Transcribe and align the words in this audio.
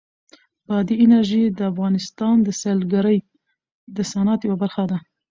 بادي 0.67 0.95
انرژي 1.05 1.43
د 1.57 1.59
افغانستان 1.71 2.35
د 2.43 2.49
سیلګرۍ 2.61 3.19
د 3.95 3.97
صنعت 4.11 4.39
یوه 4.47 4.57
برخه 4.63 4.83
ده. 4.91 4.97